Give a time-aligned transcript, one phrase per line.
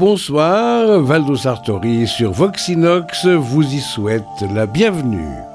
[0.00, 4.24] Bonsoir, Valdo Sartori sur Voxinox vous y souhaite
[4.54, 5.49] la bienvenue.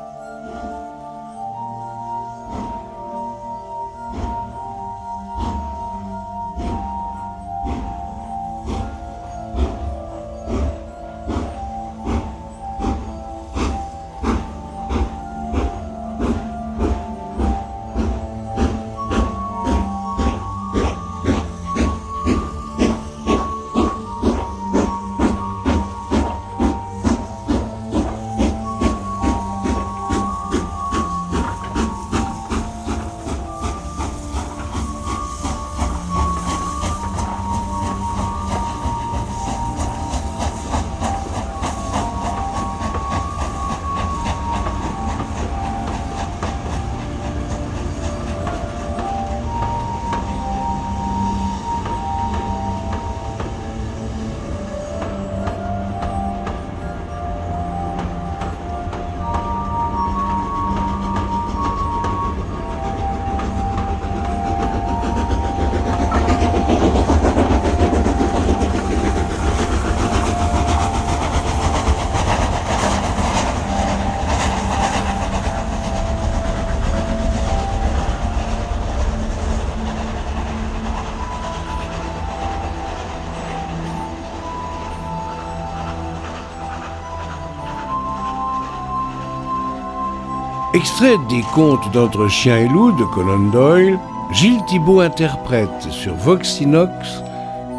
[90.87, 93.97] Extrait des contes d'entre chien et loup de Conan Doyle,
[94.31, 97.23] Gilles Thibault interprète sur Voxinox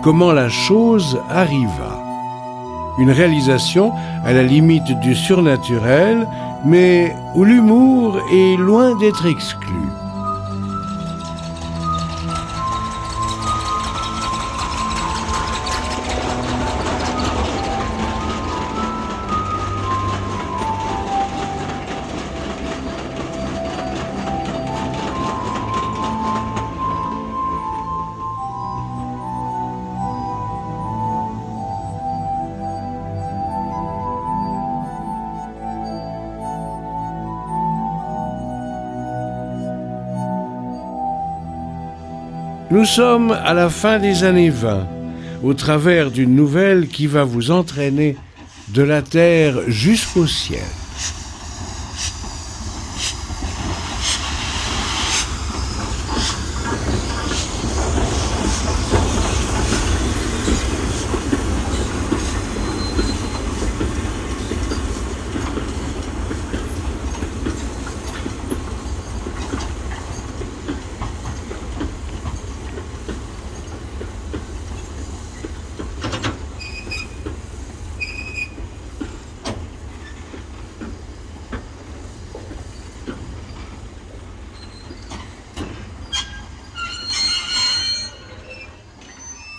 [0.03, 2.03] comment la chose arriva.
[2.99, 3.93] Une réalisation
[4.25, 6.27] à la limite du surnaturel,
[6.65, 9.87] mais où l'humour est loin d'être exclu.
[42.77, 44.87] Nous sommes à la fin des années 20,
[45.43, 48.19] au travers d'une nouvelle qui va vous entraîner
[48.69, 50.61] de la terre jusqu'au ciel.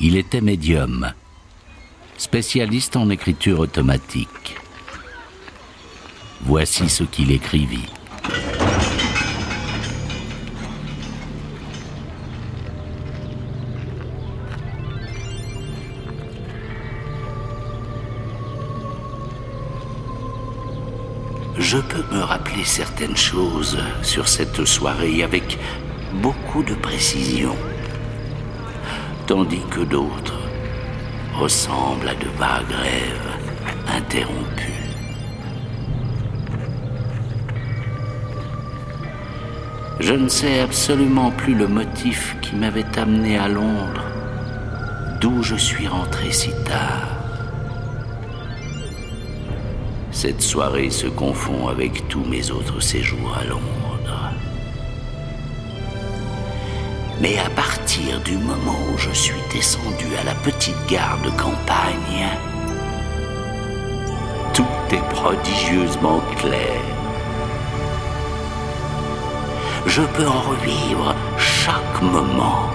[0.09, 1.12] Il était médium,
[2.18, 4.56] spécialiste en écriture automatique.
[6.40, 7.90] Voici ce qu'il écrivit.
[21.57, 25.59] Je peux me rappeler certaines choses sur cette soirée avec
[26.22, 27.57] beaucoup de précision
[29.28, 30.40] tandis que d'autres
[31.36, 33.34] ressemblent à de vagues rêves
[33.94, 34.74] interrompus.
[40.00, 44.06] Je ne sais absolument plus le motif qui m'avait amené à Londres,
[45.19, 47.18] d'où je suis rentré si tard.
[50.12, 54.31] Cette soirée se confond avec tous mes autres séjours à Londres.
[57.19, 62.28] Mais à partir du moment où je suis descendu à la petite gare de campagne,
[64.54, 66.81] tout est prodigieusement clair.
[69.88, 72.69] Je peux en revivre chaque moment.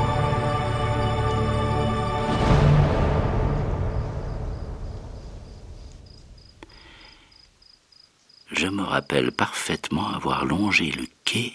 [8.50, 11.53] Je me rappelle parfaitement avoir longé le quai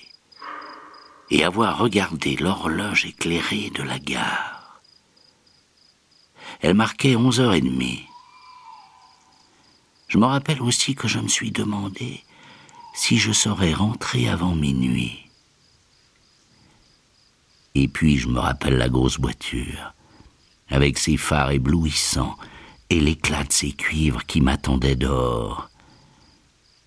[1.29, 4.81] et avoir regardé l'horloge éclairée de la gare.
[6.62, 8.06] Elle marquait onze heures et demie.
[10.07, 12.24] Je me rappelle aussi que je me suis demandé
[12.94, 15.29] si je saurais rentrer avant minuit.
[17.75, 19.94] Et puis je me rappelle la grosse voiture,
[20.69, 22.35] avec ses phares éblouissants
[22.89, 25.69] et l'éclat de ses cuivres qui m'attendaient dehors.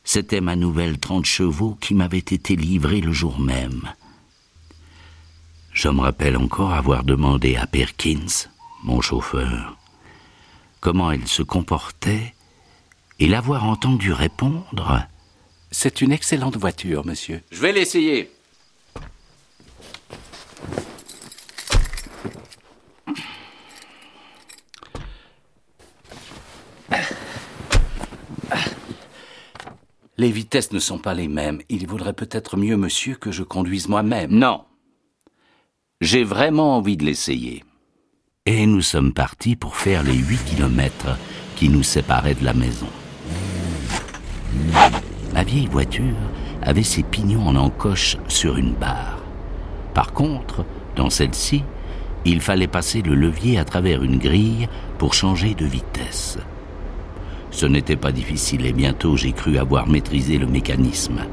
[0.03, 3.93] C'était ma nouvelle trente chevaux qui m'avait été livrée le jour même.
[5.83, 8.51] Je me rappelle encore avoir demandé à Perkins,
[8.85, 9.79] mon chauffeur,
[10.81, 12.35] comment elle se comportait
[13.19, 15.07] et l'avoir entendu répondre
[15.71, 17.41] C'est une excellente voiture, monsieur.
[17.51, 18.31] Je vais l'essayer.
[30.19, 31.63] Les vitesses ne sont pas les mêmes.
[31.71, 34.31] Il vaudrait peut-être mieux, monsieur, que je conduise moi-même.
[34.31, 34.67] Non.
[36.01, 37.63] J'ai vraiment envie de l'essayer.
[38.47, 41.19] Et nous sommes partis pour faire les huit kilomètres
[41.57, 42.87] qui nous séparaient de la maison.
[45.35, 46.17] Ma vieille voiture
[46.63, 49.19] avait ses pignons en encoche sur une barre.
[49.93, 50.65] Par contre,
[50.97, 51.65] dans celle-ci,
[52.25, 56.39] il fallait passer le levier à travers une grille pour changer de vitesse.
[57.51, 61.27] Ce n'était pas difficile et bientôt j'ai cru avoir maîtrisé le mécanisme.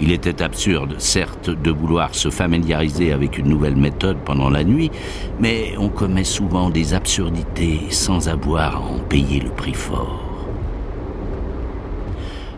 [0.00, 4.90] Il était absurde, certes, de vouloir se familiariser avec une nouvelle méthode pendant la nuit,
[5.38, 10.48] mais on commet souvent des absurdités sans avoir à en payer le prix fort.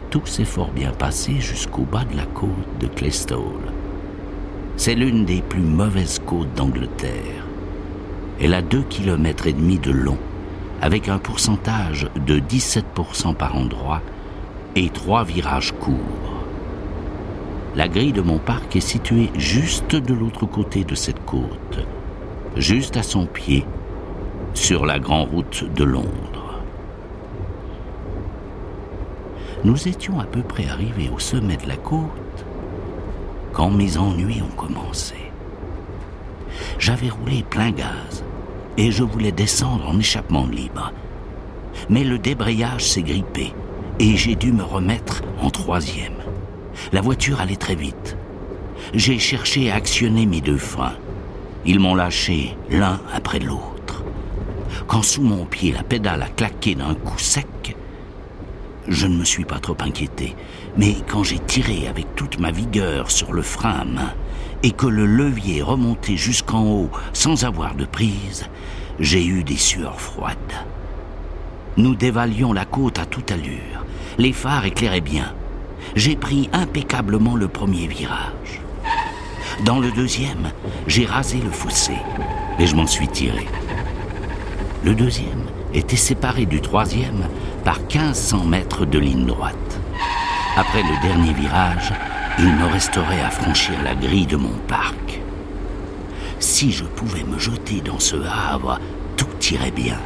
[0.09, 2.49] Tout s'est fort bien passé jusqu'au bas de la côte
[2.81, 3.71] de Claystone.
[4.79, 7.45] C'est l'une des plus mauvaises côtes d'Angleterre.
[8.41, 10.19] Elle a deux kilomètres et demi de long
[10.81, 14.01] avec un pourcentage de 17% par endroit
[14.75, 16.36] et trois virages courts.
[17.77, 21.87] La grille de mon parc est située juste de l'autre côté de cette côte,
[22.57, 23.67] juste à son pied,
[24.55, 26.63] sur la grande route de Londres.
[29.63, 32.47] Nous étions à peu près arrivés au sommet de la côte
[33.53, 35.17] quand mes ennuis ont commencé.
[36.79, 38.25] J'avais roulé plein gaz
[38.79, 40.95] et je voulais descendre en échappement libre.
[41.91, 43.53] Mais le débrayage s'est grippé
[43.99, 46.15] et j'ai dû me remettre en troisième.
[46.93, 48.17] La voiture allait très vite.
[48.95, 50.97] J'ai cherché à actionner mes deux freins.
[51.65, 54.05] Ils m'ont lâché l'un après l'autre.
[54.87, 57.77] Quand sous mon pied la pédale a claqué d'un coup sec,
[58.89, 60.37] je ne me suis pas trop inquiété,
[60.77, 64.13] mais quand j'ai tiré avec toute ma vigueur sur le frein à main,
[64.63, 68.47] et que le levier remontait jusqu'en haut sans avoir de prise,
[69.01, 70.37] j'ai eu des sueurs froides.
[71.77, 73.85] Nous dévalions la côte à toute allure.
[74.19, 75.35] Les phares éclairaient bien.
[75.95, 78.61] J'ai pris impeccablement le premier virage.
[79.65, 80.51] Dans le deuxième,
[80.87, 81.95] j'ai rasé le fossé,
[82.59, 83.47] et je m'en suis tiré.
[84.85, 87.29] Le deuxième était séparé du troisième
[87.65, 89.81] par 1500 mètres de ligne droite.
[90.57, 91.93] Après le dernier virage,
[92.39, 95.21] il me resterait à franchir la grille de mon parc.
[96.39, 98.79] Si je pouvais me jeter dans ce havre,
[99.17, 99.97] tout irait bien.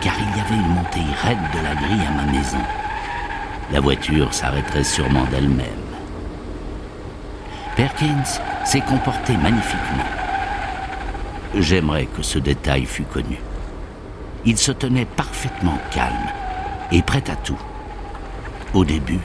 [0.00, 2.58] Car il y avait une montée raide de la grille à ma maison.
[3.70, 5.66] La voiture s'arrêterait sûrement d'elle-même.
[7.76, 10.04] Perkins s'est comporté magnifiquement.
[11.54, 13.38] J'aimerais que ce détail fût connu.
[14.44, 16.32] Il se tenait parfaitement calme
[16.90, 17.60] et prêt à tout.
[18.72, 19.20] Au début,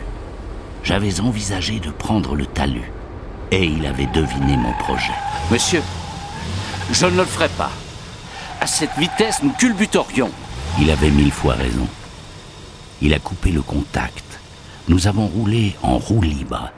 [0.84, 2.92] j'avais envisagé de prendre le talus.
[3.52, 5.14] Et il avait deviné mon projet.
[5.52, 5.82] Monsieur,
[6.92, 7.72] je ne le ferai pas.
[8.60, 10.32] À cette vitesse, nous culbuterions.
[10.80, 11.88] Il avait mille fois raison.
[13.02, 14.40] Il a coupé le contact.
[14.90, 16.70] Nous avons roulé en roue libre,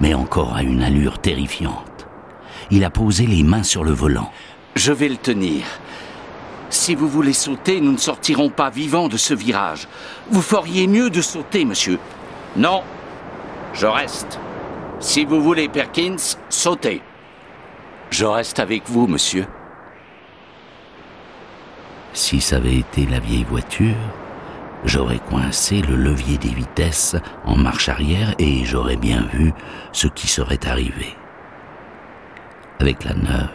[0.00, 2.08] mais encore à une allure terrifiante.
[2.72, 4.32] Il a posé les mains sur le volant.
[4.74, 5.64] Je vais le tenir.
[6.70, 9.86] Si vous voulez sauter, nous ne sortirons pas vivants de ce virage.
[10.30, 11.98] Vous feriez mieux de sauter, monsieur.
[12.56, 12.82] Non,
[13.74, 14.40] je reste.
[14.98, 17.00] Si vous voulez, Perkins, sautez.
[18.10, 19.46] Je reste avec vous, monsieur.
[22.12, 23.94] Si ça avait été la vieille voiture,
[24.84, 29.52] j'aurais coincé le levier des vitesses en marche arrière et j'aurais bien vu
[29.92, 31.16] ce qui serait arrivé.
[32.78, 33.48] Avec la neuve,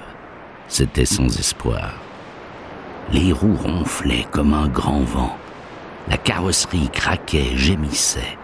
[0.67, 1.93] c'était sans espoir.
[3.11, 5.37] Les roues ronflaient comme un grand vent.
[6.07, 8.37] La carrosserie craquait, gémissait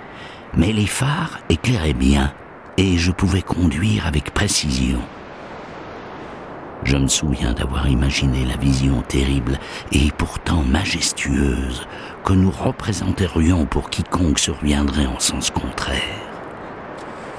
[0.55, 2.33] mais les phares éclairaient bien
[2.77, 4.99] et je pouvais conduire avec précision.
[6.83, 9.59] Je me souviens d'avoir imaginé la vision terrible
[9.91, 11.87] et pourtant majestueuse
[12.23, 16.01] que nous représenterions pour quiconque surviendrait en sens contraire.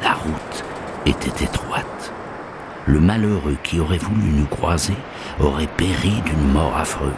[0.03, 0.65] La route
[1.07, 2.13] était étroite.
[2.87, 4.97] Le malheureux qui aurait voulu nous croiser
[5.41, 7.13] aurait péri d'une mort affreuse.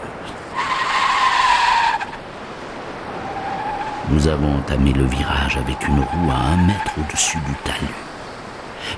[4.11, 8.14] Nous avons entamé le virage avec une roue à un mètre au-dessus du talus.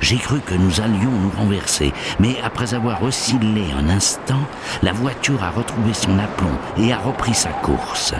[0.01, 4.41] J'ai cru que nous allions nous renverser, mais après avoir oscillé un instant,
[4.83, 8.15] la voiture a retrouvé son aplomb et a repris sa course.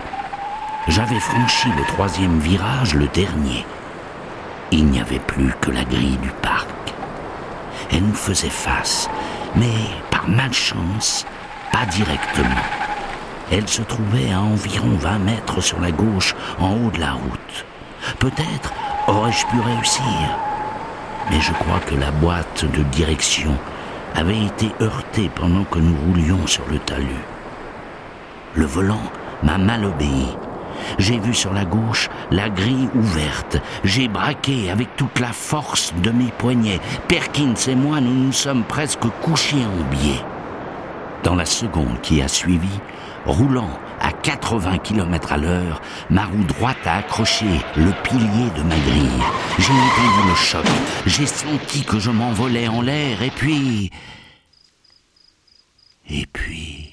[0.89, 3.67] J'avais franchi le troisième virage, le dernier.
[4.71, 6.69] Il n'y avait plus que la grille du parc.
[7.91, 9.09] Elle nous faisait face,
[9.55, 9.75] mais
[10.11, 11.27] par malchance,
[11.73, 12.63] pas directement.
[13.51, 17.67] Elle se trouvait à environ 20 mètres sur la gauche, en haut de la route.
[18.19, 18.73] Peut-être
[19.07, 20.03] aurais-je pu réussir,
[21.31, 23.55] mais je crois que la boîte de direction
[24.15, 27.25] avait été heurtée pendant que nous roulions sur le talus.
[28.55, 29.03] Le volant
[29.43, 30.29] m'a mal obéi.
[30.99, 33.59] J'ai vu sur la gauche la grille ouverte.
[33.85, 36.81] J'ai braqué avec toute la force de mes poignets.
[37.09, 40.23] Perkins et moi, nous nous sommes presque couchés en biais.
[41.23, 42.81] Dans la seconde qui a suivi,
[43.27, 48.77] roulant à 80 km à l'heure, ma roue droite a accroché le pilier de ma
[48.77, 49.23] grille.
[49.59, 50.67] J'ai entendu le choc,
[51.07, 53.91] j'ai senti que je m'envolais en l'air, et puis...
[56.09, 56.93] Et puis...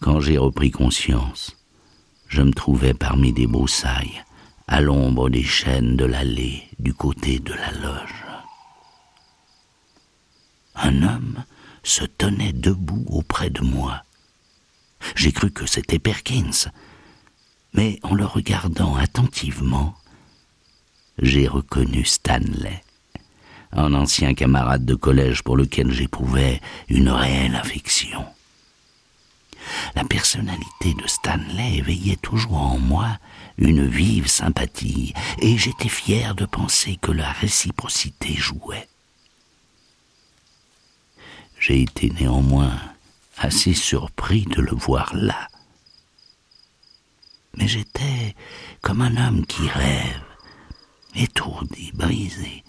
[0.00, 1.56] Quand j'ai repris conscience,
[2.28, 4.22] je me trouvais parmi des broussailles,
[4.70, 8.24] à l'ombre des chênes de l'allée du côté de la loge.
[10.76, 11.44] Un homme
[11.82, 14.04] se tenait debout auprès de moi.
[15.16, 16.70] J'ai cru que c'était Perkins,
[17.74, 19.96] mais en le regardant attentivement,
[21.18, 22.84] j'ai reconnu Stanley,
[23.72, 28.24] un ancien camarade de collège pour lequel j'éprouvais une réelle affection.
[29.96, 33.18] La personnalité de Stanley éveillait toujours en moi
[33.60, 38.88] une vive sympathie, et j'étais fier de penser que la réciprocité jouait.
[41.58, 42.80] J'ai été néanmoins
[43.36, 45.48] assez surpris de le voir là.
[47.56, 48.34] Mais j'étais
[48.80, 50.24] comme un homme qui rêve,
[51.14, 52.64] étourdi, brisé,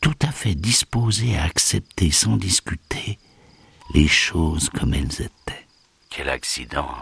[0.00, 3.18] tout à fait disposé à accepter sans discuter
[3.94, 5.66] les choses comme elles étaient.
[6.10, 6.94] Quel accident.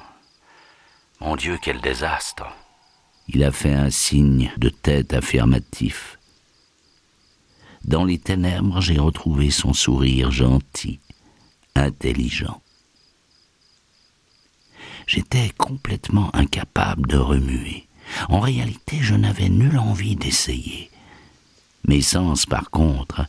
[1.20, 2.46] Mon Dieu, quel désastre.
[3.32, 6.18] Il a fait un signe de tête affirmatif.
[7.84, 11.00] Dans les ténèbres, j'ai retrouvé son sourire gentil,
[11.74, 12.60] intelligent.
[15.06, 17.86] J'étais complètement incapable de remuer.
[18.28, 20.90] En réalité, je n'avais nulle envie d'essayer.
[21.86, 23.26] Mes sens, par contre,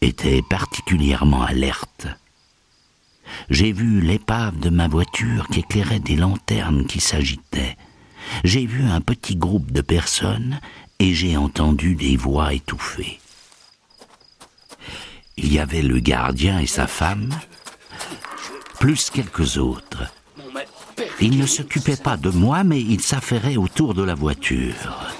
[0.00, 2.08] étaient particulièrement alertes
[3.50, 7.76] j'ai vu l'épave de ma voiture qui éclairait des lanternes qui s'agitaient.
[8.44, 10.60] J'ai vu un petit groupe de personnes
[10.98, 13.20] et j'ai entendu des voix étouffées.
[15.36, 17.30] Il y avait le gardien et sa femme,
[18.78, 20.04] plus quelques autres.
[21.20, 25.10] Ils ne s'occupaient pas de moi, mais ils s'affairaient autour de la voiture.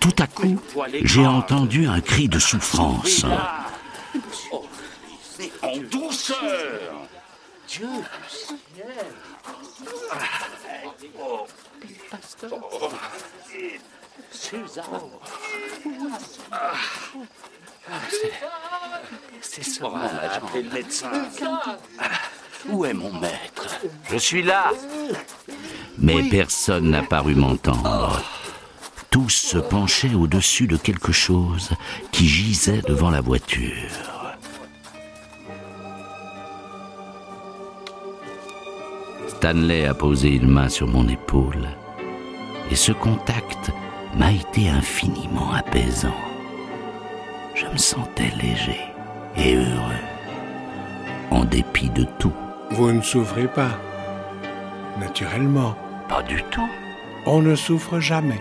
[0.00, 0.60] Tout à coup,
[1.02, 3.24] j'ai entendu un cri de souffrance
[5.62, 6.38] en douceur.
[7.68, 7.88] Dieu.
[14.30, 14.84] Suzanne.
[19.42, 21.10] C'est le médecin.
[22.68, 23.80] Où est mon maître
[24.10, 24.72] Je suis là.
[25.98, 28.22] Mais personne n'a paru m'entendre.
[29.10, 31.70] Tous se penchaient au-dessus de quelque chose
[32.12, 34.16] qui gisait devant la voiture.
[39.28, 41.68] Stanley a posé une main sur mon épaule,
[42.70, 43.70] et ce contact
[44.16, 46.16] m'a été infiniment apaisant.
[47.54, 48.80] Je me sentais léger
[49.36, 50.04] et heureux,
[51.30, 52.32] en dépit de tout.
[52.70, 53.78] Vous ne souffrez pas,
[54.98, 55.74] naturellement.
[56.08, 56.68] Pas du tout.
[57.26, 58.40] On ne souffre jamais.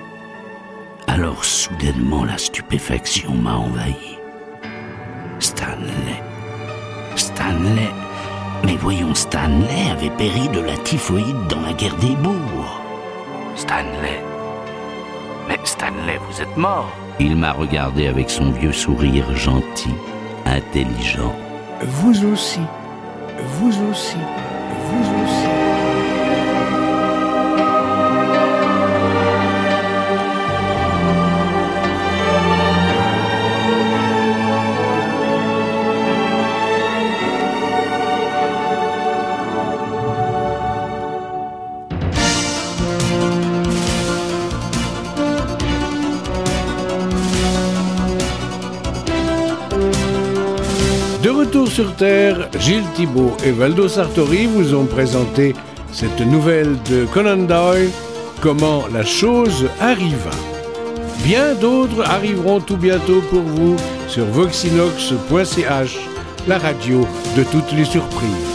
[1.08, 4.20] Alors soudainement la stupéfaction m'a envahi.
[5.40, 6.22] Stanley.
[7.16, 7.90] Stanley
[8.64, 12.65] mais voyons, Stanley avait péri de la typhoïde dans la guerre des bourgs.
[13.56, 14.22] Stanley.
[15.48, 16.90] Mais Stanley, vous êtes mort.
[17.20, 19.96] Il m'a regardé avec son vieux sourire gentil,
[20.46, 21.34] intelligent.
[21.82, 22.60] Vous aussi,
[23.38, 24.18] vous aussi,
[24.88, 25.25] vous aussi.
[51.76, 55.54] Sur Terre, Gilles Thibault et Valdo Sartori vous ont présenté
[55.92, 57.90] cette nouvelle de Conan Doyle,
[58.40, 60.32] Comment la chose arriva.
[61.26, 63.76] Bien d'autres arriveront tout bientôt pour vous
[64.08, 65.98] sur voxinox.ch,
[66.48, 67.06] la radio
[67.36, 68.55] de toutes les surprises.